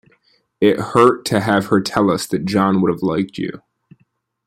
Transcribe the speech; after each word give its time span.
It 0.59 0.79
hurt 0.79 1.25
to 1.25 1.41
have 1.41 1.67
her 1.67 1.79
tell 1.79 2.09
us 2.09 2.25
that 2.25 2.45
John 2.45 2.81
would 2.81 2.89
have 2.91 3.03
liked 3.03 3.37
you. 3.37 3.61